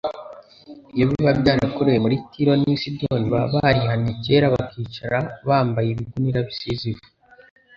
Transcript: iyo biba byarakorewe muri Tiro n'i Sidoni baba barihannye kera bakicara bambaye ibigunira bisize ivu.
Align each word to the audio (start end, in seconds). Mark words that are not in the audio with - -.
iyo 0.95 1.05
biba 1.09 1.31
byarakorewe 1.41 1.99
muri 2.05 2.15
Tiro 2.31 2.53
n'i 2.61 2.75
Sidoni 2.81 3.27
baba 3.33 3.51
barihannye 3.63 4.11
kera 4.25 4.45
bakicara 4.55 5.17
bambaye 5.47 5.87
ibigunira 5.91 6.39
bisize 6.47 6.85
ivu. 6.91 7.05